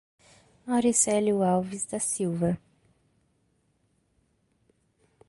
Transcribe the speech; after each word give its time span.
Auricelio 0.67 1.43
Alves 1.43 1.85
da 1.85 1.99
Silva 1.99 2.57